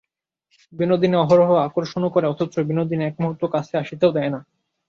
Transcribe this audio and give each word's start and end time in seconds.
বিনোদিনী 0.73 1.15
অহরহ 1.15 1.49
আকর্ষণও 1.57 2.09
করে, 2.09 2.25
অথচ 2.27 2.53
বিনোদিনী 2.59 3.03
এক 3.05 3.15
মুহূর্ত 3.19 3.43
কাছে 3.45 3.73
আসিতেও 3.77 4.11
দেয় 4.11 4.29
না। 4.29 4.39